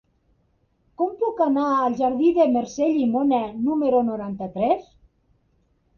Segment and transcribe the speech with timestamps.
[1.01, 4.93] Com puc anar al jardí de Mercè Llimona número noranta-tres?